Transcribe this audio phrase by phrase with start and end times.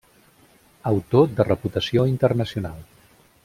[0.93, 2.85] Autor de reputació internacional.